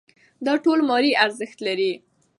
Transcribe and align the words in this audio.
دا 0.45 0.53
ټول 0.63 0.79
مالي 0.89 1.11
ارزښت 1.25 1.57
لري. 1.67 1.91